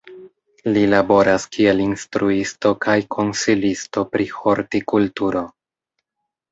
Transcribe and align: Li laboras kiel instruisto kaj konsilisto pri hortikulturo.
Li 0.77 0.85
laboras 0.93 1.45
kiel 1.57 1.83
instruisto 1.83 2.73
kaj 2.87 2.97
konsilisto 3.17 4.09
pri 4.17 4.29
hortikulturo. 4.41 5.49